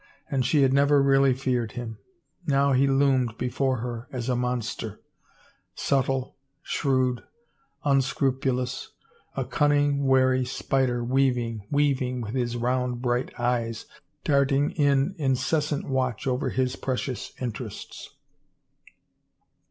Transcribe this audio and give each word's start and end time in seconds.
And 0.31 0.43
she 0.43 0.63
had 0.63 0.73
never 0.73 0.99
really 0.99 1.35
feared 1.35 1.73
him.... 1.73 1.99
Now 2.47 2.71
he 2.71 2.87
loomed 2.87 3.37
before 3.37 3.77
her 3.81 4.07
as 4.11 4.29
a 4.29 4.35
monster, 4.35 4.99
sub 5.75 6.05
tle, 6.05 6.35
shrewd, 6.63 7.21
unscrupulous, 7.85 8.93
a 9.37 9.45
cunning, 9.45 10.07
wary 10.07 10.43
spider, 10.43 11.03
weav 11.03 11.37
ing, 11.37 11.67
weaving, 11.69 12.21
with 12.21 12.33
his 12.33 12.57
round 12.57 13.03
bright 13.03 13.31
eyes 13.39 13.85
darting 14.23 14.71
in 14.71 15.13
in 15.19 15.33
cessant 15.35 15.85
watch 15.87 16.25
over 16.25 16.49
his 16.49 16.75
precious 16.75 17.33
interests. 17.39 18.15